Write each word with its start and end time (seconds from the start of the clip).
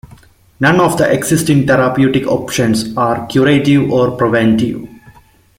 None 0.59 0.79
of 0.81 0.97
the 0.97 1.07
existing 1.13 1.67
therapeutic 1.67 2.25
options 2.25 2.97
are 2.97 3.27
curative 3.27 3.91
or 3.91 4.17
preventive. 4.17 4.87